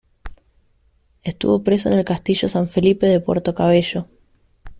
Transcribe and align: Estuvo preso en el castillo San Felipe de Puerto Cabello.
Estuvo 1.21 1.63
preso 1.63 1.87
en 1.87 1.95
el 1.99 2.05
castillo 2.05 2.47
San 2.47 2.67
Felipe 2.67 3.05
de 3.05 3.19
Puerto 3.19 3.53
Cabello. 3.53 4.07